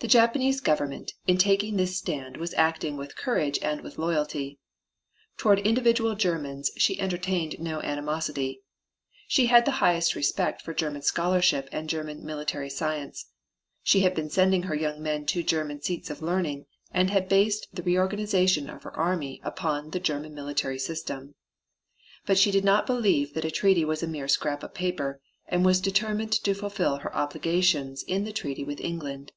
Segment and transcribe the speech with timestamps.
[0.00, 4.58] The Japanese Government in taking this stand was acting with courage and with loyalty.
[5.36, 8.62] Toward individual Germans she entertained no animosity.
[9.28, 13.26] She had the highest respect for German scholarship and German military science.
[13.84, 17.68] She had been sending her young men to German seats of learning, and had based
[17.72, 21.34] the reorganization of her army upon the German military system.
[22.26, 25.64] But she did not believe that a treaty was a mere "scrap of paper," and
[25.64, 29.30] was determined to fulfill her obligations in the treaty with England.